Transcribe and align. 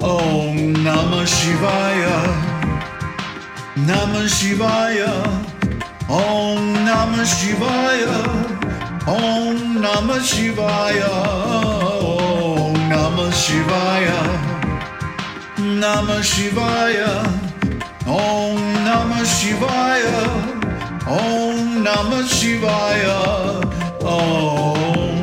Om 0.00 0.74
Namah 0.84 1.24
Shivaya. 1.24 2.16
Namah 3.76 4.28
Shivaya. 4.28 5.24
Om 6.08 6.84
Namah 6.84 7.24
Shivaya. 7.24 8.16
Om 9.08 9.80
Namah 9.80 10.20
Shivaya. 10.20 11.12
Om 12.04 12.74
Namah 12.92 13.32
Shivaya. 13.32 14.20
Namah 15.56 16.20
Shivaya. 16.20 17.24
Om 18.04 18.60
Namah 18.84 19.24
Shivaya. 19.24 20.20
Om 21.08 21.82
Namah 21.82 22.28
Shivaya. 22.28 23.18
Om. 24.04 25.16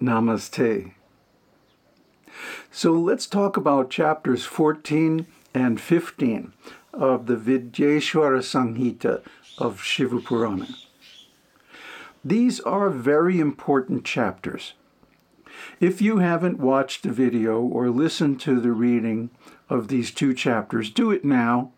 Namaste. 0.00 1.01
So 2.74 2.92
let's 2.92 3.26
talk 3.26 3.58
about 3.58 3.90
chapters 3.90 4.46
14 4.46 5.26
and 5.52 5.78
15 5.78 6.54
of 6.94 7.26
the 7.26 7.36
Vidyeshwara 7.36 8.40
Samhita 8.40 9.20
of 9.58 9.82
Shiva 9.82 10.20
Purana. 10.20 10.68
These 12.24 12.60
are 12.60 12.88
very 12.88 13.38
important 13.38 14.06
chapters. 14.06 14.72
If 15.80 16.00
you 16.00 16.18
haven't 16.18 16.58
watched 16.58 17.02
the 17.02 17.12
video 17.12 17.60
or 17.60 17.90
listened 17.90 18.40
to 18.40 18.58
the 18.58 18.72
reading 18.72 19.28
of 19.68 19.88
these 19.88 20.10
two 20.10 20.32
chapters, 20.32 20.88
do 20.88 21.10
it 21.10 21.26
now, 21.26 21.72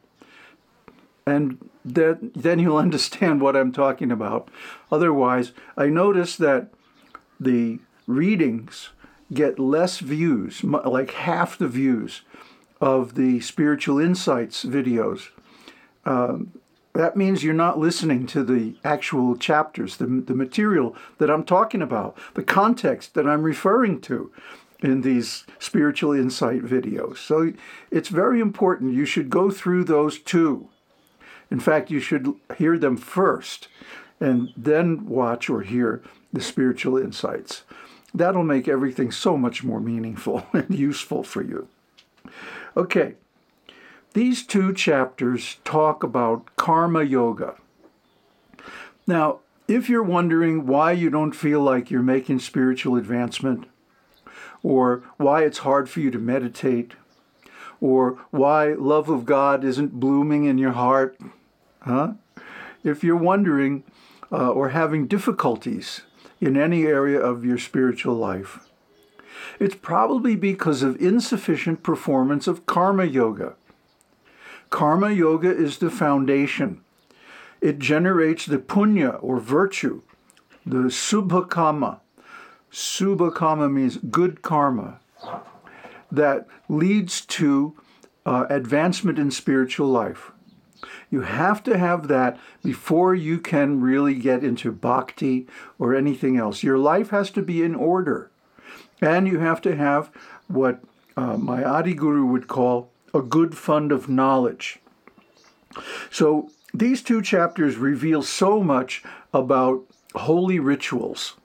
and 1.26 1.70
then, 1.84 2.58
you'll 2.60 2.76
understand 2.86 3.40
what 3.40 3.56
I'm 3.56 3.72
talking 3.72 4.12
about. 4.12 4.48
Otherwise, 4.92 5.50
I 5.76 5.86
noticed 5.86 6.38
that 6.38 6.68
the 7.40 7.80
readings 8.06 8.90
get 9.32 9.58
less 9.58 9.98
views, 9.98 10.62
like 10.62 11.12
half 11.12 11.58
the 11.58 11.68
views 11.68 12.22
of 12.80 13.14
the 13.14 13.40
Spiritual 13.40 13.98
Insights 13.98 14.64
videos. 14.64 15.28
Um, 16.04 16.52
that 16.92 17.16
means 17.16 17.42
you're 17.42 17.54
not 17.54 17.78
listening 17.78 18.26
to 18.28 18.44
the 18.44 18.76
actual 18.84 19.36
chapters, 19.36 19.96
the, 19.96 20.06
the 20.06 20.34
material 20.34 20.96
that 21.18 21.30
I'm 21.30 21.44
talking 21.44 21.82
about, 21.82 22.16
the 22.34 22.42
context 22.42 23.14
that 23.14 23.26
I'm 23.26 23.42
referring 23.42 24.00
to 24.02 24.30
in 24.80 25.00
these 25.00 25.44
spiritual 25.58 26.12
insight 26.12 26.62
videos. 26.62 27.16
So 27.18 27.52
it's 27.90 28.10
very 28.10 28.38
important. 28.38 28.94
You 28.94 29.06
should 29.06 29.30
go 29.30 29.50
through 29.50 29.84
those 29.84 30.18
too. 30.18 30.68
In 31.50 31.58
fact, 31.58 31.90
you 31.90 32.00
should 32.00 32.34
hear 32.58 32.78
them 32.78 32.96
first 32.96 33.68
and 34.20 34.52
then 34.56 35.06
watch 35.06 35.50
or 35.50 35.62
hear 35.62 36.02
the 36.32 36.40
spiritual 36.40 36.96
insights. 36.98 37.62
That'll 38.14 38.44
make 38.44 38.68
everything 38.68 39.10
so 39.10 39.36
much 39.36 39.64
more 39.64 39.80
meaningful 39.80 40.46
and 40.52 40.72
useful 40.72 41.24
for 41.24 41.42
you. 41.42 41.68
Okay, 42.76 43.14
these 44.14 44.46
two 44.46 44.72
chapters 44.72 45.56
talk 45.64 46.02
about 46.04 46.54
karma 46.56 47.02
yoga. 47.02 47.56
Now, 49.06 49.40
if 49.66 49.88
you're 49.88 50.02
wondering 50.02 50.66
why 50.66 50.92
you 50.92 51.10
don't 51.10 51.32
feel 51.32 51.60
like 51.60 51.90
you're 51.90 52.02
making 52.02 52.38
spiritual 52.38 52.96
advancement, 52.96 53.66
or 54.62 55.02
why 55.16 55.42
it's 55.42 55.58
hard 55.58 55.90
for 55.90 56.00
you 56.00 56.10
to 56.10 56.18
meditate, 56.18 56.92
or 57.80 58.18
why 58.30 58.72
love 58.72 59.08
of 59.08 59.24
God 59.24 59.64
isn't 59.64 60.00
blooming 60.00 60.44
in 60.44 60.58
your 60.58 60.72
heart, 60.72 61.18
huh? 61.80 62.14
If 62.82 63.02
you're 63.02 63.16
wondering 63.16 63.82
uh, 64.30 64.50
or 64.50 64.70
having 64.70 65.06
difficulties 65.06 66.02
in 66.44 66.58
any 66.58 66.84
area 66.84 67.18
of 67.18 67.42
your 67.42 67.56
spiritual 67.56 68.14
life, 68.14 68.68
it's 69.58 69.74
probably 69.74 70.36
because 70.36 70.82
of 70.82 71.00
insufficient 71.00 71.82
performance 71.82 72.46
of 72.46 72.66
karma 72.66 73.06
yoga. 73.06 73.54
Karma 74.68 75.10
yoga 75.10 75.50
is 75.50 75.78
the 75.78 75.88
foundation. 75.88 76.82
It 77.62 77.78
generates 77.78 78.44
the 78.44 78.58
punya 78.58 79.18
or 79.22 79.40
virtue, 79.40 80.02
the 80.66 80.88
subha 80.90 81.48
karma. 81.48 82.02
Subha 82.70 83.34
karma 83.34 83.70
means 83.70 83.96
good 83.96 84.42
karma 84.42 85.00
that 86.12 86.46
leads 86.68 87.22
to 87.22 87.74
uh, 88.26 88.44
advancement 88.50 89.18
in 89.18 89.30
spiritual 89.30 89.88
life. 89.88 90.30
You 91.14 91.20
have 91.20 91.62
to 91.62 91.78
have 91.78 92.08
that 92.08 92.40
before 92.64 93.14
you 93.14 93.38
can 93.38 93.80
really 93.80 94.16
get 94.16 94.42
into 94.42 94.72
bhakti 94.72 95.46
or 95.78 95.94
anything 95.94 96.36
else. 96.36 96.64
Your 96.64 96.76
life 96.76 97.10
has 97.10 97.30
to 97.30 97.40
be 97.40 97.62
in 97.62 97.76
order. 97.76 98.32
And 99.00 99.28
you 99.28 99.38
have 99.38 99.60
to 99.60 99.76
have 99.76 100.10
what 100.48 100.80
uh, 101.16 101.36
my 101.36 101.62
Adi 101.62 101.94
Guru 101.94 102.26
would 102.26 102.48
call 102.48 102.90
a 103.14 103.22
good 103.22 103.56
fund 103.56 103.92
of 103.92 104.08
knowledge. 104.08 104.80
So 106.10 106.50
these 106.72 107.00
two 107.00 107.22
chapters 107.22 107.76
reveal 107.76 108.22
so 108.22 108.60
much 108.60 109.04
about 109.32 109.84
holy 110.16 110.58
rituals 110.58 111.36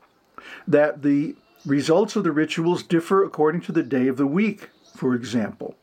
that 0.68 1.03
the 1.03 1.36
results 1.63 2.16
of 2.16 2.24
the 2.24 2.31
rituals 2.31 2.81
differ 2.81 3.24
according 3.24 3.62
to 3.62 3.72
the 3.72 3.84
day 3.84 4.07
of 4.07 4.18
the 4.18 4.25
week, 4.25 4.72
for 4.96 5.13
example, 5.13 5.75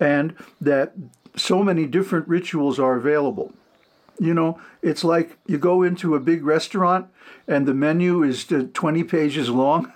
and 0.00 0.34
that 0.60 0.94
so 1.36 1.62
many 1.62 1.86
different 1.86 2.26
rituals 2.26 2.80
are 2.80 2.96
available. 2.96 3.52
You 4.18 4.34
know, 4.34 4.60
it's 4.82 5.04
like 5.04 5.38
you 5.46 5.58
go 5.58 5.82
into 5.82 6.14
a 6.14 6.20
big 6.20 6.44
restaurant 6.44 7.06
and 7.46 7.66
the 7.66 7.74
menu 7.74 8.22
is 8.22 8.44
20 8.44 9.04
pages 9.04 9.48
long. 9.48 9.92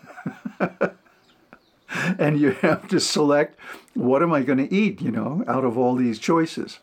and 2.19 2.41
you 2.41 2.53
have 2.53 2.89
to 2.89 3.01
select 3.01 3.59
what 3.95 4.23
am 4.23 4.33
I 4.33 4.43
going 4.43 4.59
to 4.59 4.75
eat, 4.75 5.01
you 5.01 5.11
know, 5.11 5.45
out 5.47 5.65
of 5.65 5.77
all 5.77 5.95
these 5.95 6.19
choices. 6.19 6.79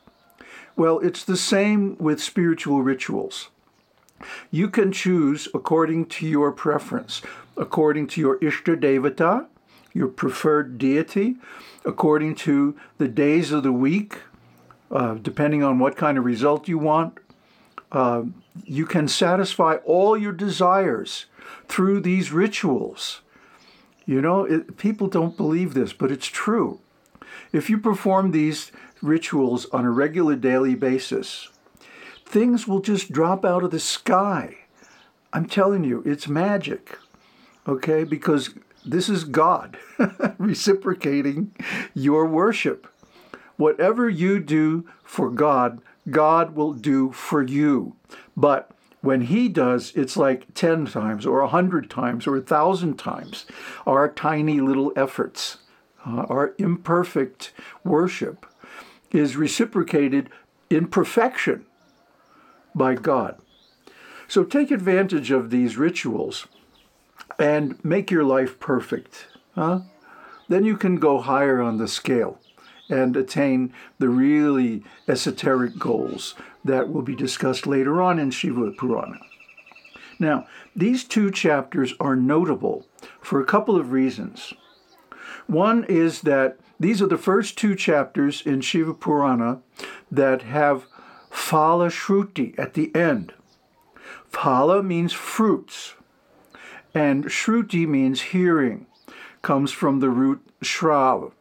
Well, 0.75 0.99
it's 0.99 1.23
the 1.23 1.37
same 1.37 1.97
with 1.97 2.21
spiritual 2.21 2.81
rituals. 2.81 3.49
You 4.51 4.69
can 4.69 4.91
choose 4.91 5.47
according 5.53 6.05
to 6.07 6.27
your 6.27 6.51
preference, 6.51 7.21
according 7.57 8.07
to 8.07 8.21
your 8.21 8.37
Ishta 8.39 8.79
Devata, 8.79 9.47
your 9.93 10.07
preferred 10.07 10.77
deity, 10.77 11.35
according 11.85 12.35
to 12.35 12.75
the 12.97 13.07
days 13.07 13.51
of 13.51 13.63
the 13.63 13.71
week, 13.71 14.19
uh, 14.91 15.15
depending 15.15 15.63
on 15.63 15.79
what 15.79 15.95
kind 15.95 16.17
of 16.17 16.25
result 16.25 16.67
you 16.67 16.77
want. 16.77 17.17
Uh, 17.91 18.23
you 18.63 18.85
can 18.85 19.07
satisfy 19.07 19.75
all 19.85 20.17
your 20.17 20.31
desires 20.31 21.25
through 21.67 21.99
these 21.99 22.31
rituals. 22.31 23.21
You 24.05 24.21
know, 24.21 24.45
it, 24.45 24.77
people 24.77 25.07
don't 25.07 25.37
believe 25.37 25.73
this, 25.73 25.93
but 25.93 26.11
it's 26.11 26.27
true. 26.27 26.79
If 27.51 27.69
you 27.69 27.77
perform 27.77 28.31
these 28.31 28.71
rituals 29.01 29.65
on 29.67 29.85
a 29.85 29.91
regular 29.91 30.35
daily 30.35 30.75
basis, 30.75 31.49
things 32.25 32.67
will 32.67 32.81
just 32.81 33.11
drop 33.11 33.43
out 33.43 33.63
of 33.63 33.71
the 33.71 33.79
sky. 33.79 34.57
I'm 35.33 35.45
telling 35.45 35.83
you, 35.83 36.01
it's 36.05 36.27
magic, 36.27 36.97
okay? 37.67 38.03
Because 38.03 38.51
this 38.85 39.09
is 39.09 39.23
God 39.23 39.77
reciprocating 40.37 41.55
your 41.93 42.25
worship. 42.25 42.87
Whatever 43.57 44.09
you 44.09 44.39
do 44.39 44.87
for 45.03 45.29
God, 45.29 45.81
God 46.09 46.55
will 46.55 46.73
do 46.73 47.11
for 47.11 47.43
you. 47.43 47.95
But 48.35 48.71
when 49.01 49.21
He 49.21 49.49
does, 49.49 49.91
it's 49.95 50.17
like 50.17 50.53
10 50.53 50.87
times 50.87 51.25
or 51.25 51.41
100 51.41 51.89
times 51.89 52.25
or 52.25 52.33
1,000 52.33 52.97
times 52.97 53.45
our 53.85 54.09
tiny 54.09 54.59
little 54.61 54.91
efforts, 54.95 55.57
uh, 56.05 56.25
our 56.29 56.55
imperfect 56.57 57.53
worship 57.83 58.45
is 59.11 59.35
reciprocated 59.35 60.29
in 60.69 60.87
perfection 60.87 61.65
by 62.73 62.95
God. 62.95 63.37
So 64.27 64.43
take 64.43 64.71
advantage 64.71 65.29
of 65.29 65.49
these 65.49 65.77
rituals 65.77 66.47
and 67.41 67.83
make 67.83 68.11
your 68.11 68.23
life 68.23 68.59
perfect. 68.59 69.27
Huh? 69.55 69.81
Then 70.47 70.63
you 70.63 70.77
can 70.77 70.97
go 70.97 71.19
higher 71.19 71.61
on 71.61 71.77
the 71.77 71.87
scale 71.87 72.39
and 72.89 73.15
attain 73.15 73.73
the 73.99 74.09
really 74.09 74.83
esoteric 75.07 75.79
goals 75.79 76.35
that 76.63 76.91
will 76.91 77.01
be 77.01 77.15
discussed 77.15 77.65
later 77.65 78.01
on 78.01 78.19
in 78.19 78.31
Shiva 78.31 78.71
Purana. 78.71 79.19
Now, 80.19 80.45
these 80.75 81.03
two 81.03 81.31
chapters 81.31 81.95
are 81.99 82.15
notable 82.15 82.85
for 83.21 83.41
a 83.41 83.45
couple 83.45 83.75
of 83.75 83.91
reasons. 83.91 84.53
One 85.47 85.83
is 85.85 86.21
that 86.21 86.59
these 86.79 87.01
are 87.01 87.07
the 87.07 87.17
first 87.17 87.57
two 87.57 87.75
chapters 87.75 88.41
in 88.45 88.61
Shiva 88.61 88.93
Purana 88.93 89.61
that 90.11 90.43
have 90.43 90.85
Phala 91.31 91.89
Shruti 91.89 92.57
at 92.59 92.75
the 92.75 92.93
end. 92.95 93.33
Phala 94.31 94.85
means 94.85 95.13
fruits, 95.13 95.95
and 96.93 97.25
Shruti 97.25 97.87
means 97.87 98.21
hearing, 98.21 98.85
comes 99.41 99.71
from 99.71 99.99
the 99.99 100.09
root 100.09 100.41
shrav. 100.61 101.31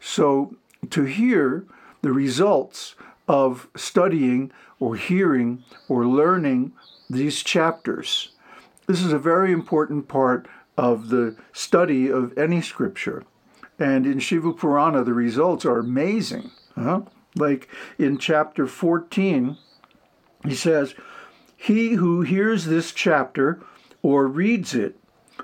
So 0.00 0.56
to 0.90 1.04
hear 1.04 1.64
the 2.02 2.12
results 2.12 2.94
of 3.26 3.68
studying 3.76 4.50
or 4.80 4.96
hearing 4.96 5.64
or 5.88 6.06
learning 6.06 6.72
these 7.10 7.42
chapters. 7.42 8.30
This 8.86 9.02
is 9.02 9.12
a 9.12 9.18
very 9.18 9.52
important 9.52 10.08
part 10.08 10.46
of 10.76 11.08
the 11.08 11.36
study 11.52 12.10
of 12.10 12.36
any 12.38 12.62
scripture. 12.62 13.24
And 13.78 14.06
in 14.06 14.18
Shiva 14.18 14.52
Purana, 14.52 15.04
the 15.04 15.12
results 15.12 15.64
are 15.64 15.78
amazing. 15.78 16.50
Huh? 16.74 17.02
Like 17.36 17.68
in 17.98 18.18
chapter 18.18 18.66
14, 18.66 19.56
he 20.44 20.54
says, 20.54 20.94
He 21.56 21.92
who 21.94 22.22
hears 22.22 22.64
this 22.64 22.92
chapter 22.92 23.60
or 24.08 24.26
reads 24.26 24.74
it, 24.74 24.96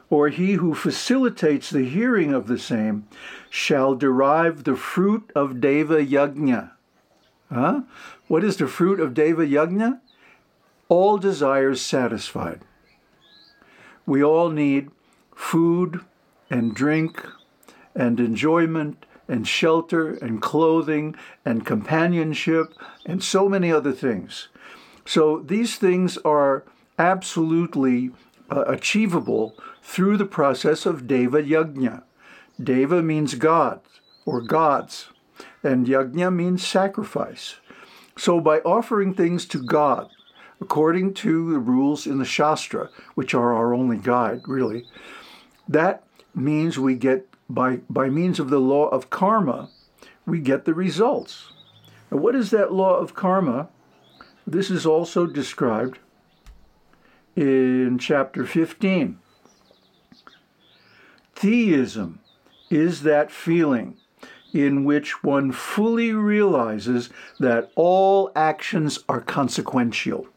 or 0.08 0.30
he 0.30 0.54
who 0.54 0.72
facilitates 0.72 1.68
the 1.68 1.84
hearing 1.84 2.32
of 2.32 2.46
the 2.46 2.58
same, 2.58 3.06
shall 3.50 3.94
derive 3.94 4.64
the 4.64 4.74
fruit 4.74 5.30
of 5.34 5.60
Deva 5.60 6.02
Yajna. 6.02 6.70
Huh? 7.52 7.82
What 8.26 8.42
is 8.42 8.56
the 8.56 8.66
fruit 8.66 9.00
of 9.00 9.12
Deva 9.12 9.44
Yajna? 9.46 10.00
All 10.88 11.18
desires 11.18 11.82
satisfied. 11.82 12.62
We 14.06 14.24
all 14.24 14.48
need 14.48 14.90
food 15.36 16.00
and 16.48 16.74
drink 16.74 17.22
and 17.94 18.18
enjoyment 18.18 19.04
and 19.28 19.46
shelter 19.46 20.14
and 20.14 20.40
clothing 20.40 21.16
and 21.44 21.66
companionship 21.66 22.72
and 23.04 23.22
so 23.22 23.46
many 23.46 23.70
other 23.70 23.92
things. 23.92 24.48
So 25.04 25.40
these 25.40 25.76
things 25.76 26.16
are 26.24 26.64
absolutely 26.98 28.10
uh, 28.50 28.64
achievable 28.66 29.54
through 29.82 30.16
the 30.16 30.26
process 30.26 30.86
of 30.86 31.06
Deva 31.06 31.42
Yajna. 31.42 32.02
Deva 32.62 33.02
means 33.02 33.34
God 33.34 33.80
or 34.26 34.40
gods, 34.40 35.08
and 35.62 35.86
Yajna 35.86 36.34
means 36.34 36.66
sacrifice. 36.66 37.56
So 38.16 38.40
by 38.40 38.58
offering 38.60 39.14
things 39.14 39.44
to 39.46 39.62
God, 39.62 40.08
according 40.60 41.14
to 41.14 41.52
the 41.52 41.58
rules 41.58 42.06
in 42.06 42.18
the 42.18 42.24
Shastra, 42.24 42.90
which 43.14 43.34
are 43.34 43.54
our 43.54 43.74
only 43.74 43.96
guide, 43.96 44.42
really, 44.46 44.86
that 45.68 46.04
means 46.34 46.78
we 46.78 46.94
get, 46.94 47.28
by, 47.48 47.78
by 47.90 48.08
means 48.08 48.38
of 48.38 48.50
the 48.50 48.60
law 48.60 48.88
of 48.88 49.10
karma, 49.10 49.68
we 50.26 50.38
get 50.38 50.64
the 50.64 50.74
results. 50.74 51.52
Now, 52.10 52.18
what 52.18 52.34
is 52.34 52.50
that 52.50 52.72
law 52.72 52.96
of 52.96 53.14
karma? 53.14 53.68
This 54.46 54.70
is 54.70 54.86
also 54.86 55.26
described 55.26 55.98
in 57.36 57.98
chapter 57.98 58.46
15. 58.46 59.18
Theism 61.34 62.20
is 62.70 63.02
that 63.02 63.30
feeling 63.30 63.96
in 64.52 64.84
which 64.84 65.24
one 65.24 65.50
fully 65.50 66.12
realizes 66.12 67.10
that 67.40 67.70
all 67.74 68.30
actions 68.36 69.00
are 69.08 69.20
consequential. 69.20 70.28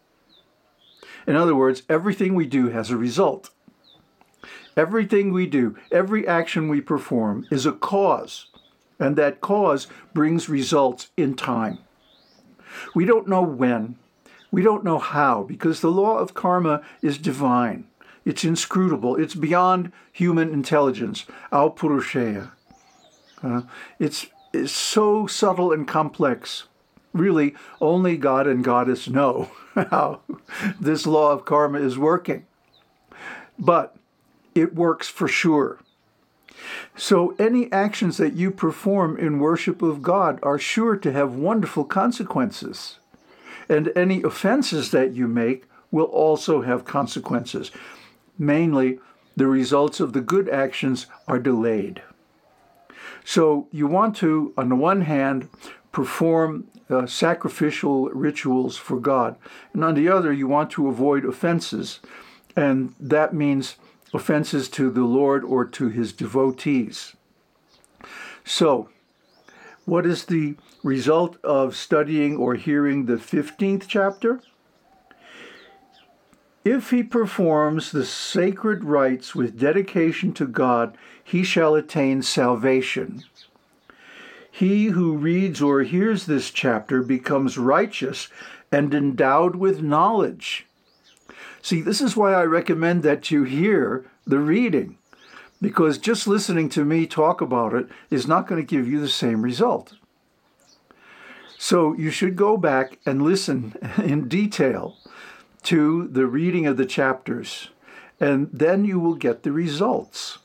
In 1.27 1.35
other 1.35 1.55
words, 1.55 1.83
everything 1.87 2.33
we 2.33 2.47
do 2.47 2.69
has 2.69 2.89
a 2.89 2.97
result. 2.97 3.51
Everything 4.75 5.31
we 5.31 5.45
do, 5.45 5.75
every 5.91 6.27
action 6.27 6.67
we 6.67 6.81
perform 6.81 7.45
is 7.51 7.65
a 7.65 7.71
cause, 7.71 8.47
and 8.99 9.15
that 9.15 9.41
cause 9.41 9.87
brings 10.13 10.49
results 10.49 11.11
in 11.15 11.35
time. 11.35 11.79
We 12.95 13.05
don't 13.05 13.27
know 13.27 13.41
when, 13.41 13.97
we 14.51 14.61
don't 14.61 14.83
know 14.83 14.99
how, 14.99 15.43
because 15.43 15.81
the 15.81 15.91
law 15.91 16.17
of 16.17 16.33
karma 16.33 16.81
is 17.01 17.17
divine. 17.17 17.85
It's 18.25 18.43
inscrutable. 18.43 19.15
It's 19.15 19.35
beyond 19.35 19.91
human 20.11 20.51
intelligence. 20.51 21.25
Apurusheya. 21.51 22.51
Uh, 23.41 23.61
it's, 23.99 24.27
it's 24.53 24.71
so 24.71 25.27
subtle 25.27 25.71
and 25.71 25.87
complex. 25.87 26.63
Really, 27.13 27.55
only 27.79 28.17
God 28.17 28.47
and 28.47 28.63
Goddess 28.63 29.07
know 29.07 29.49
how 29.75 30.21
this 30.79 31.07
law 31.07 31.31
of 31.31 31.45
karma 31.45 31.79
is 31.79 31.97
working. 31.97 32.45
But 33.57 33.95
it 34.55 34.75
works 34.75 35.07
for 35.07 35.27
sure. 35.27 35.79
So, 36.95 37.35
any 37.37 37.71
actions 37.71 38.17
that 38.17 38.33
you 38.33 38.49
perform 38.51 39.17
in 39.17 39.39
worship 39.39 39.81
of 39.81 40.01
God 40.01 40.39
are 40.41 40.57
sure 40.57 40.95
to 40.97 41.11
have 41.11 41.35
wonderful 41.35 41.85
consequences 41.85 42.97
and 43.69 43.91
any 43.95 44.21
offenses 44.23 44.91
that 44.91 45.13
you 45.13 45.27
make 45.27 45.65
will 45.91 46.05
also 46.05 46.61
have 46.61 46.85
consequences. 46.85 47.71
Mainly, 48.37 48.99
the 49.35 49.47
results 49.47 49.99
of 49.99 50.13
the 50.13 50.21
good 50.21 50.49
actions 50.49 51.07
are 51.27 51.39
delayed. 51.39 52.01
So 53.23 53.67
you 53.71 53.87
want 53.87 54.15
to, 54.17 54.53
on 54.57 54.69
the 54.69 54.75
one 54.75 55.01
hand, 55.01 55.49
perform 55.91 56.67
uh, 56.89 57.05
sacrificial 57.05 58.09
rituals 58.09 58.77
for 58.77 58.99
God, 58.99 59.35
and 59.73 59.83
on 59.83 59.95
the 59.95 60.07
other, 60.07 60.31
you 60.31 60.47
want 60.47 60.71
to 60.71 60.87
avoid 60.87 61.25
offenses, 61.25 61.99
and 62.55 62.93
that 62.99 63.33
means 63.33 63.75
offenses 64.13 64.69
to 64.69 64.89
the 64.89 65.03
Lord 65.03 65.43
or 65.43 65.65
to 65.65 65.89
his 65.89 66.13
devotees. 66.13 67.15
So, 68.45 68.89
what 69.87 70.05
is 70.05 70.25
the 70.25 70.53
result 70.83 71.37
of 71.45 71.73
studying 71.73 72.35
or 72.35 72.55
hearing 72.55 73.05
the 73.05 73.15
15th 73.15 73.85
chapter? 73.87 74.41
If 76.65 76.89
he 76.89 77.03
performs 77.03 77.93
the 77.93 78.03
sacred 78.03 78.83
rites 78.83 79.33
with 79.33 79.57
dedication 79.57 80.33
to 80.33 80.45
God, 80.45 80.97
he 81.23 81.41
shall 81.41 81.73
attain 81.73 82.21
salvation. 82.21 83.23
He 84.51 84.87
who 84.87 85.15
reads 85.15 85.61
or 85.61 85.83
hears 85.83 86.25
this 86.25 86.51
chapter 86.51 87.01
becomes 87.01 87.57
righteous 87.57 88.27
and 88.69 88.93
endowed 88.93 89.55
with 89.55 89.81
knowledge. 89.81 90.67
See, 91.61 91.81
this 91.81 92.01
is 92.01 92.17
why 92.17 92.33
I 92.33 92.43
recommend 92.43 93.03
that 93.03 93.31
you 93.31 93.45
hear 93.45 94.05
the 94.25 94.39
reading 94.39 94.96
because 95.61 95.97
just 95.97 96.27
listening 96.27 96.69
to 96.69 96.85
me 96.85 97.05
talk 97.05 97.41
about 97.41 97.73
it 97.73 97.87
is 98.09 98.27
not 98.27 98.47
going 98.47 98.61
to 98.61 98.75
give 98.75 98.87
you 98.87 98.99
the 98.99 99.09
same 99.09 99.41
result. 99.41 99.93
So 101.57 101.93
you 101.93 102.11
should 102.11 102.35
go 102.35 102.57
back 102.57 102.99
and 103.05 103.21
listen 103.21 103.75
in 104.03 104.27
detail 104.27 104.97
to 105.63 106.07
the 106.07 106.27
reading 106.27 106.67
of 106.67 106.77
the 106.77 106.85
chapters, 106.85 107.69
and 108.19 108.49
then 108.53 108.85
you 108.85 108.99
will 108.99 109.15
get 109.15 109.43
the 109.43 109.51
results. 109.51 110.37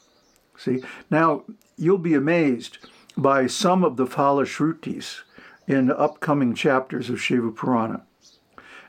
See, 0.57 0.83
now 1.11 1.45
you'll 1.77 1.99
be 1.99 2.15
amazed 2.15 2.79
by 3.17 3.47
some 3.47 3.85
of 3.85 3.97
the 3.97 4.07
Phala 4.07 4.47
Shrutis 4.47 5.21
in 5.67 5.91
upcoming 5.91 6.55
chapters 6.55 7.11
of 7.11 7.21
Shiva 7.21 7.51
Purana. 7.53 8.03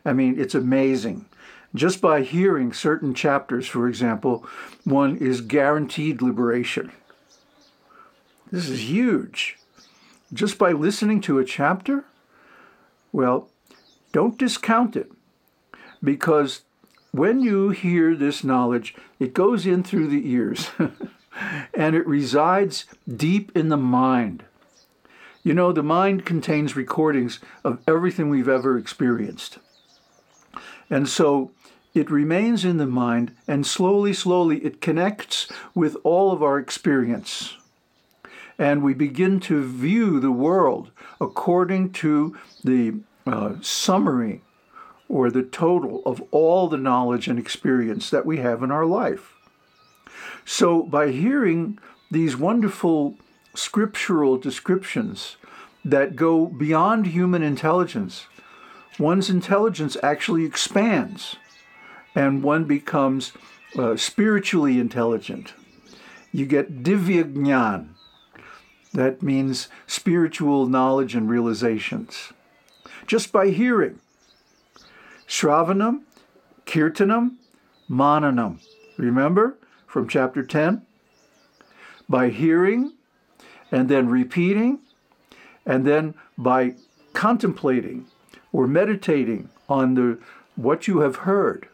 I 0.05 0.13
mean, 0.13 0.39
it's 0.39 0.55
amazing. 0.55 1.25
Just 1.75 2.01
by 2.01 2.21
hearing 2.21 2.71
certain 2.71 3.13
chapters, 3.13 3.67
for 3.67 3.87
example, 3.87 4.45
one 4.83 5.17
is 5.17 5.41
guaranteed 5.41 6.21
liberation. 6.21 6.91
This 8.51 8.69
is 8.69 8.89
huge. 8.89 9.57
Just 10.31 10.59
by 10.59 10.71
listening 10.71 11.21
to 11.21 11.39
a 11.39 11.45
chapter, 11.45 12.05
well, 13.11 13.49
don't 14.11 14.37
discount 14.37 14.95
it 14.95 15.11
because 16.03 16.61
when 17.11 17.41
you 17.41 17.69
hear 17.69 18.15
this 18.15 18.43
knowledge, 18.43 18.95
it 19.19 19.33
goes 19.33 19.65
in 19.65 19.83
through 19.83 20.07
the 20.07 20.29
ears 20.29 20.69
and 21.73 21.95
it 21.95 22.05
resides 22.05 22.85
deep 23.07 23.51
in 23.55 23.69
the 23.69 23.77
mind. 23.77 24.43
You 25.43 25.53
know, 25.53 25.71
the 25.71 25.83
mind 25.83 26.25
contains 26.25 26.75
recordings 26.75 27.39
of 27.63 27.79
everything 27.87 28.29
we've 28.29 28.47
ever 28.47 28.77
experienced. 28.77 29.57
And 30.89 31.09
so 31.09 31.51
it 31.93 32.09
remains 32.09 32.65
in 32.65 32.77
the 32.77 32.87
mind, 32.87 33.35
and 33.47 33.65
slowly, 33.67 34.13
slowly, 34.13 34.57
it 34.65 34.81
connects 34.81 35.47
with 35.75 35.95
all 36.03 36.31
of 36.31 36.41
our 36.41 36.57
experience. 36.57 37.57
And 38.57 38.81
we 38.81 38.93
begin 38.93 39.39
to 39.41 39.63
view 39.63 40.19
the 40.19 40.31
world 40.31 40.91
according 41.21 41.91
to 41.93 42.37
the 42.63 42.95
uh, 43.27 43.55
summary 43.61 44.41
or 45.07 45.29
the 45.29 45.43
total 45.43 46.01
of 46.05 46.23
all 46.31 46.67
the 46.67 46.77
knowledge 46.77 47.27
and 47.27 47.37
experience 47.37 48.09
that 48.09 48.25
we 48.25 48.37
have 48.37 48.63
in 48.63 48.71
our 48.71 48.85
life. 48.85 49.33
So, 50.45 50.83
by 50.83 51.11
hearing 51.11 51.79
these 52.09 52.35
wonderful 52.35 53.15
scriptural 53.55 54.37
descriptions 54.37 55.37
that 55.85 56.15
go 56.15 56.47
beyond 56.47 57.07
human 57.07 57.43
intelligence, 57.43 58.27
one's 58.97 59.29
intelligence 59.29 59.95
actually 60.01 60.45
expands 60.45 61.37
and 62.15 62.43
one 62.43 62.65
becomes 62.65 63.33
uh, 63.77 63.95
spiritually 63.95 64.79
intelligent. 64.79 65.53
You 66.31 66.45
get 66.45 66.83
divya 66.83 67.33
jnana. 67.33 67.89
That 68.93 69.23
means 69.23 69.69
spiritual 69.87 70.67
knowledge 70.67 71.15
and 71.15 71.29
realizations. 71.29 72.31
Just 73.07 73.31
by 73.31 73.49
hearing. 73.49 73.99
Shravanam, 75.27 76.01
Kirtanam, 76.65 77.37
Mananam. 77.89 78.59
Remember 78.97 79.57
from 79.87 80.07
chapter 80.07 80.43
10? 80.43 80.85
By 82.07 82.29
hearing 82.29 82.93
and 83.71 83.89
then 83.89 84.07
repeating 84.07 84.79
and 85.65 85.85
then 85.85 86.13
by 86.37 86.75
contemplating 87.13 88.05
or 88.51 88.67
meditating 88.67 89.49
on 89.67 89.95
the 89.95 90.19
what 90.55 90.87
you 90.87 90.99
have 90.99 91.17
heard 91.17 91.67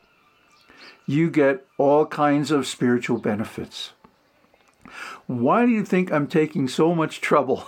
you 1.09 1.27
get 1.27 1.65
all 1.79 2.05
kinds 2.05 2.51
of 2.51 2.67
spiritual 2.67 3.17
benefits. 3.17 3.93
Why 5.25 5.65
do 5.65 5.71
you 5.71 5.83
think 5.83 6.11
I'm 6.11 6.27
taking 6.27 6.67
so 6.67 6.93
much 6.93 7.19
trouble 7.19 7.63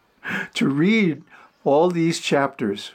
to 0.54 0.68
read 0.68 1.22
all 1.62 1.88
these 1.88 2.18
chapters 2.18 2.90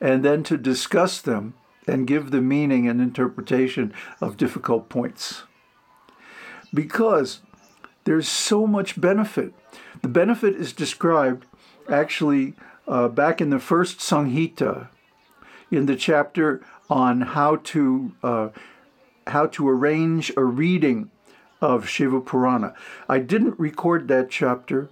and 0.00 0.24
then 0.24 0.42
to 0.44 0.56
discuss 0.56 1.20
them 1.20 1.52
and 1.86 2.06
give 2.06 2.30
the 2.30 2.40
meaning 2.40 2.88
and 2.88 3.02
interpretation 3.02 3.92
of 4.22 4.38
difficult 4.38 4.88
points? 4.88 5.42
Because 6.72 7.40
there's 8.04 8.28
so 8.28 8.66
much 8.66 8.98
benefit. 8.98 9.52
The 10.00 10.08
benefit 10.08 10.54
is 10.54 10.72
described 10.72 11.44
actually 11.86 12.54
uh, 12.88 13.08
back 13.08 13.42
in 13.42 13.50
the 13.50 13.60
first 13.60 13.98
Samhita, 13.98 14.88
in 15.70 15.84
the 15.84 15.96
chapter 15.96 16.64
on 16.88 17.20
how 17.20 17.56
to 17.56 18.12
uh, 18.22 18.48
how 19.28 19.46
to 19.46 19.68
arrange 19.68 20.32
a 20.36 20.44
reading 20.44 21.10
of 21.60 21.88
Shiva 21.88 22.20
Purana. 22.20 22.74
I 23.08 23.18
didn't 23.18 23.58
record 23.58 24.08
that 24.08 24.30
chapter 24.30 24.88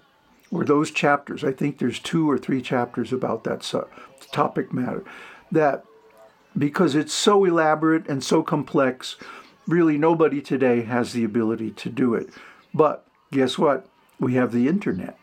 or 0.51 0.65
those 0.65 0.91
chapters. 0.91 1.45
I 1.45 1.53
think 1.53 1.79
there's 1.79 1.99
two 1.99 2.31
or 2.31 2.39
three 2.39 2.63
chapters 2.63 3.13
about 3.13 3.45
that 3.45 3.69
topic 4.33 4.73
matter. 4.73 5.05
That 5.53 5.85
because 6.57 6.95
it's 6.95 7.13
so 7.13 7.45
elaborate 7.45 8.09
and 8.09 8.23
so 8.23 8.43
complex, 8.43 9.17
really 9.67 9.97
nobody 9.99 10.41
today 10.41 10.83
has 10.83 11.13
the 11.13 11.25
ability 11.25 11.71
to 11.73 11.89
do 11.89 12.15
it. 12.15 12.31
But 12.75 13.07
guess 13.33 13.59
what? 13.59 13.87
We 14.19 14.35
have 14.35 14.53
the 14.53 14.69
internet. 14.69 15.20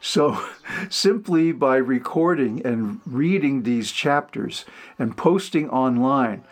So, 0.00 0.44
simply 0.88 1.52
by 1.52 1.76
recording 1.76 2.64
and 2.64 3.00
reading 3.06 3.62
these 3.62 3.92
chapters 3.92 4.64
and 4.98 5.16
posting 5.16 5.70
online, 5.70 6.44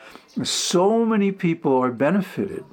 so 0.42 1.04
many 1.04 1.32
people 1.32 1.76
are 1.76 1.90
benefited. 1.90 2.64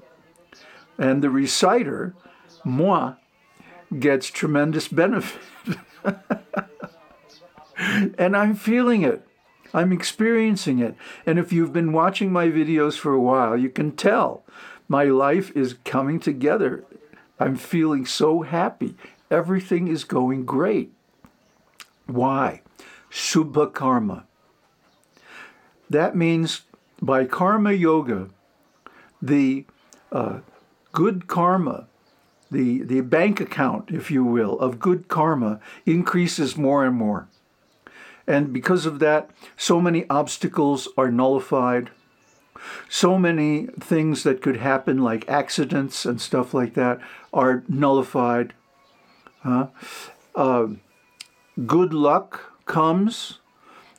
And 0.97 1.21
the 1.23 1.29
reciter, 1.29 2.15
moi, 2.63 3.15
gets 3.99 4.27
tremendous 4.27 4.87
benefit. 4.87 5.41
and 7.77 8.35
I'm 8.35 8.55
feeling 8.55 9.03
it. 9.03 9.27
I'm 9.73 9.91
experiencing 9.91 10.79
it. 10.79 10.95
And 11.25 11.37
if 11.37 11.51
you've 11.51 11.73
been 11.73 11.91
watching 11.91 12.31
my 12.31 12.47
videos 12.47 12.97
for 12.97 13.13
a 13.13 13.19
while, 13.19 13.57
you 13.57 13.69
can 13.69 13.91
tell 13.91 14.43
my 14.87 15.05
life 15.05 15.55
is 15.55 15.75
coming 15.83 16.19
together. 16.19 16.85
I'm 17.39 17.55
feeling 17.55 18.05
so 18.05 18.41
happy. 18.41 18.95
Everything 19.29 19.87
is 19.87 20.03
going 20.03 20.45
great. 20.45 20.93
Why? 22.05 22.61
Subha 23.11 23.73
karma. 23.73 24.25
That 25.89 26.15
means 26.15 26.61
by 27.01 27.25
karma 27.25 27.73
yoga, 27.73 28.29
the 29.21 29.65
uh, 30.11 30.39
good 30.91 31.27
karma, 31.27 31.87
the, 32.49 32.81
the 32.81 33.01
bank 33.01 33.39
account, 33.39 33.91
if 33.91 34.09
you 34.09 34.23
will, 34.23 34.59
of 34.59 34.79
good 34.79 35.07
karma 35.07 35.59
increases 35.85 36.57
more 36.57 36.85
and 36.85 36.95
more. 36.95 37.27
And 38.25 38.51
because 38.51 38.85
of 38.85 38.99
that, 38.99 39.29
so 39.55 39.79
many 39.79 40.05
obstacles 40.09 40.87
are 40.97 41.11
nullified. 41.11 41.91
So 42.89 43.17
many 43.17 43.67
things 43.79 44.23
that 44.23 44.41
could 44.41 44.57
happen, 44.57 44.97
like 44.97 45.27
accidents 45.29 46.05
and 46.05 46.19
stuff 46.19 46.53
like 46.53 46.73
that, 46.73 46.99
are 47.33 47.63
nullified. 47.69 48.53
Uh, 50.35 50.67
good 51.65 51.93
luck 51.93 52.53
comes. 52.65 53.39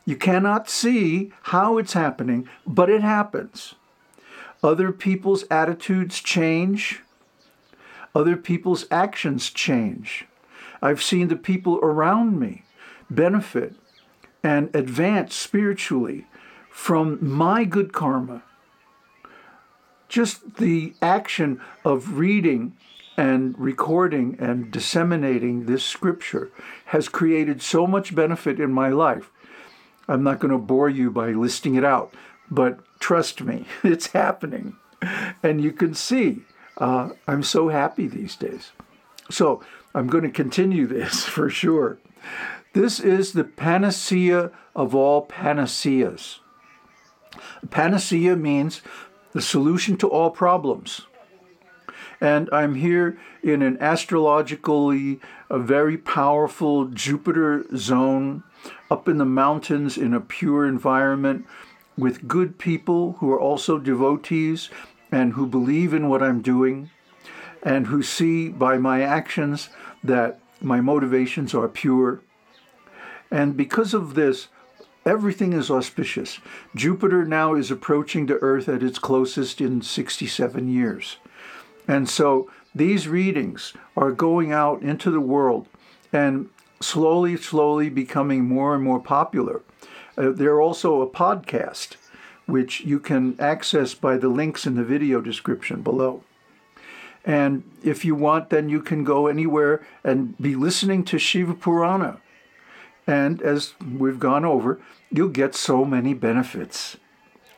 You 0.05 0.17
cannot 0.17 0.71
see 0.71 1.33
how 1.43 1.79
it's 1.79 1.95
happening, 1.95 2.49
but 2.67 2.89
it 2.89 3.03
happens. 3.03 3.75
Other 4.63 4.93
people's 4.93 5.45
attitudes 5.51 6.21
change. 6.21 7.01
Other 8.15 8.37
people's 8.37 8.87
actions 8.91 9.51
change. 9.51 10.27
I've 10.81 11.03
seen 11.03 11.29
the 11.29 11.37
people 11.37 11.79
around 11.83 12.39
me 12.39 12.63
benefit 13.11 13.75
and 14.43 14.75
advance 14.75 15.35
spiritually 15.35 16.27
from 16.71 17.19
my 17.21 17.65
good 17.65 17.93
karma. 17.93 18.43
Just 20.09 20.57
the 20.57 20.95
action 21.03 21.61
of 21.85 22.19
reading 22.19 22.77
and 23.19 23.59
recording 23.59 24.37
and 24.39 24.71
disseminating 24.71 25.67
this 25.67 25.85
scripture 25.85 26.53
has 26.87 27.09
created 27.09 27.61
so 27.61 27.85
much 27.85 28.15
benefit 28.15 28.61
in 28.61 28.73
my 28.73 28.91
life. 28.91 29.33
I'm 30.07 30.23
not 30.23 30.39
going 30.39 30.53
to 30.53 30.59
bore 30.59 30.89
you 30.89 31.11
by 31.11 31.33
listing 31.33 31.75
it 31.75 31.85
out, 31.85 32.15
but 32.49 32.79
trust 33.01 33.43
me, 33.43 33.67
it's 33.83 34.07
happening. 34.13 34.77
And 35.43 35.61
you 35.61 35.73
can 35.73 35.95
see 35.95 36.43
uh, 36.79 37.11
I'm 37.27 37.43
so 37.43 37.71
happy 37.71 38.07
these 38.07 38.37
days. 38.37 38.71
So 39.31 39.65
I'm 39.97 40.07
going 40.07 40.25
to 40.25 40.31
continue 40.31 40.87
this 40.87 41.25
for 41.25 41.51
sure. 41.51 41.99
This 42.73 43.01
is 43.01 43.33
the 43.33 43.43
panacea 43.43 44.53
of 44.77 44.95
all 44.95 45.23
panaceas. 45.23 46.39
Panacea 47.71 48.37
means 48.37 48.81
the 49.33 49.43
solution 49.43 49.97
to 49.97 50.09
all 50.09 50.31
problems. 50.31 51.08
And 52.21 52.49
I'm 52.53 52.75
here 52.75 53.19
in 53.43 53.63
an 53.63 53.79
astrologically 53.81 55.21
very 55.51 55.97
powerful 55.97 56.87
Jupiter 56.87 57.65
zone 57.77 58.43
up 58.91 59.09
in 59.09 59.19
the 59.19 59.25
mountains 59.25 59.97
in 59.97 60.13
a 60.13 60.21
pure 60.21 60.67
environment 60.67 61.47
with 61.97 62.29
good 62.29 62.59
people 62.59 63.17
who 63.19 63.31
are 63.33 63.41
also 63.41 63.79
devotees 63.79 64.71
and 65.11 65.35
who 65.35 65.47
believe 65.47 65.95
in 65.95 66.09
what 66.09 66.23
I'm 66.23 66.43
doing 66.43 66.91
and 67.63 67.87
who 67.87 68.03
see 68.03 68.49
by 68.49 68.79
my 68.79 69.03
actions 69.03 69.69
that 70.03 70.41
my 70.61 70.81
motivations 70.81 71.55
are 71.55 71.69
pure. 71.69 72.21
And 73.31 73.57
because 73.57 73.95
of 73.95 74.15
this, 74.15 74.49
everything 75.05 75.53
is 75.53 75.71
auspicious. 75.71 76.39
Jupiter 76.75 77.25
now 77.25 77.55
is 77.55 77.71
approaching 77.71 78.27
the 78.27 78.39
Earth 78.39 78.69
at 78.69 78.83
its 78.83 78.99
closest 78.99 79.61
in 79.61 79.83
67 79.83 80.69
years. 80.69 81.17
And 81.89 82.09
so 82.09 82.51
these 82.75 83.09
readings 83.09 83.73
are 83.97 84.13
going 84.13 84.53
out 84.53 84.83
into 84.83 85.11
the 85.11 85.21
world 85.21 85.67
and 86.13 86.51
slowly, 86.81 87.37
slowly 87.37 87.89
becoming 87.89 88.45
more 88.45 88.75
and 88.75 88.85
more 88.85 89.01
popular. 89.01 89.63
Uh, 90.17 90.31
they're 90.31 90.61
also 90.61 91.01
a 91.01 91.07
podcast, 91.09 91.97
which 92.47 92.83
you 92.83 93.01
can 93.01 93.41
access 93.41 93.95
by 93.95 94.17
the 94.17 94.29
links 94.29 94.67
in 94.67 94.75
the 94.75 94.85
video 94.85 95.21
description 95.21 95.83
below. 95.83 96.23
And 97.25 97.65
if 97.83 98.05
you 98.05 98.15
want, 98.15 98.51
then 98.51 98.69
you 98.69 98.81
can 98.81 99.03
go 99.05 99.27
anywhere 99.27 99.85
and 100.05 100.37
be 100.39 100.55
listening 100.55 101.05
to 101.05 101.19
Shiva 101.19 101.55
Purana. 101.55 102.21
And 103.07 103.43
as 103.43 103.75
we've 103.83 104.19
gone 104.19 104.45
over, 104.45 104.81
you'll 105.11 105.29
get 105.29 105.55
so 105.55 105.85
many 105.85 106.15
benefits. 106.15 106.97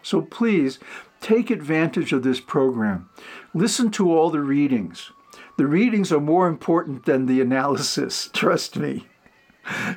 So 0.02 0.22
please 0.22 0.78
take 1.20 1.50
advantage 1.50 2.12
of 2.12 2.22
this 2.22 2.40
program. 2.40 3.08
Listen 3.54 3.90
to 3.92 4.16
all 4.16 4.30
the 4.30 4.40
readings. 4.40 5.10
The 5.56 5.66
readings 5.66 6.10
are 6.12 6.20
more 6.20 6.46
important 6.48 7.04
than 7.04 7.26
the 7.26 7.40
analysis, 7.40 8.30
trust 8.32 8.76
me. 8.76 9.06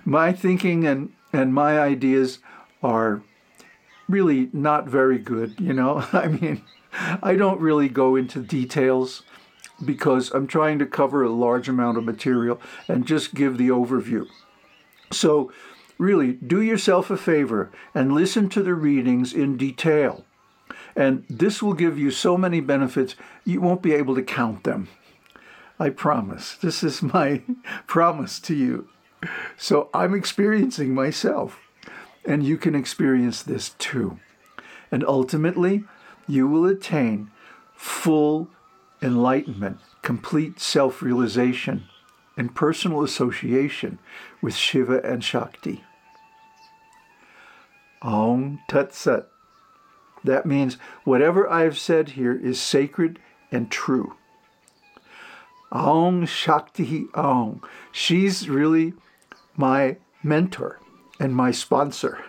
My 0.04 0.34
thinking 0.34 0.86
and, 0.86 1.14
and 1.32 1.54
my 1.54 1.80
ideas 1.80 2.40
are 2.82 3.24
really 4.10 4.50
not 4.52 4.88
very 4.88 5.18
good, 5.18 5.60
you 5.60 5.74
know? 5.74 6.06
I 6.14 6.28
mean, 6.28 6.64
I 7.22 7.36
don't 7.36 7.62
really 7.62 7.90
go 7.90 8.16
into 8.16 8.42
details 8.42 9.24
because 9.84 10.32
I'm 10.32 10.48
trying 10.48 10.80
to 10.80 10.86
cover 10.86 11.24
a 11.24 11.30
large 11.30 11.68
amount 11.68 11.98
of 11.98 12.04
material 12.04 12.62
and 12.88 13.08
just 13.08 13.34
give 13.34 13.58
the 13.58 13.70
overview. 13.70 14.28
So, 15.12 15.52
really, 16.04 16.34
do 16.34 16.62
yourself 16.62 17.10
a 17.10 17.18
favor 17.18 17.72
and 17.96 18.14
listen 18.14 18.50
to 18.50 18.62
the 18.62 18.74
readings 18.74 19.34
in 19.34 19.58
detail. 19.58 20.26
And 20.96 21.26
this 21.30 21.64
will 21.64 21.74
give 21.74 21.98
you 21.98 22.12
so 22.12 22.38
many 22.38 22.60
benefits, 22.60 23.16
you 23.46 23.62
won't 23.62 23.82
be 23.82 23.94
able 23.94 24.14
to 24.16 24.22
count 24.22 24.64
them. 24.64 24.90
I 25.80 25.90
promise. 25.90 26.56
This 26.56 26.84
is 26.84 27.02
my 27.18 27.42
promise 27.88 28.40
to 28.42 28.54
you. 28.54 28.90
So 29.58 29.90
I'm 29.94 30.14
experiencing 30.14 30.94
myself, 30.94 31.60
and 32.26 32.44
you 32.44 32.58
can 32.58 32.76
experience 32.76 33.42
this 33.42 33.70
too. 33.80 34.20
And 34.92 35.04
ultimately, 35.06 35.86
you 36.28 36.48
will 36.48 36.66
attain 36.66 37.32
full 37.74 38.50
enlightenment, 39.02 39.80
complete 40.02 40.60
self 40.60 41.02
realization, 41.02 41.86
and 42.36 42.54
personal 42.54 43.04
association 43.04 44.00
with 44.42 44.56
Shiva 44.56 45.02
and 45.04 45.24
Shakti. 45.24 45.84
Om 48.04 48.60
Tat 48.68 48.94
Sat. 48.94 49.30
That 50.24 50.46
means 50.46 50.78
whatever 51.04 51.50
I've 51.50 51.78
said 51.78 52.10
here 52.10 52.34
is 52.34 52.62
sacred 52.62 53.20
and 53.52 53.72
true. 53.72 54.16
Aung 55.72 56.28
Shakti 56.28 57.06
Aung. 57.14 57.62
She's 57.92 58.48
really 58.48 58.94
my 59.56 59.98
mentor 60.22 60.80
and 61.20 61.36
my 61.36 61.52
sponsor 61.52 62.24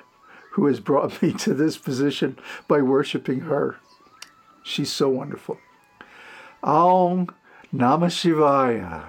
who 0.52 0.66
has 0.66 0.80
brought 0.80 1.20
me 1.22 1.32
to 1.32 1.52
this 1.52 1.76
position 1.76 2.38
by 2.68 2.80
worshiping 2.80 3.40
her. 3.40 3.76
She's 4.62 4.90
so 4.90 5.08
wonderful. 5.08 5.58
Aum 6.62 7.28
Namah 7.72 8.10
Shivaya. 8.10 9.04